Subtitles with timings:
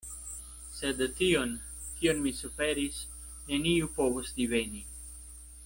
[0.77, 1.51] Sed tion,
[1.99, 2.99] kion mi suferis,
[3.53, 4.85] neniu povos diveni.